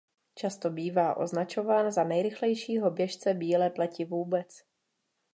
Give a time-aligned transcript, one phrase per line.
[0.35, 4.61] Často bývá označován za nejrychlejšího běžce bílé pleti vůbec.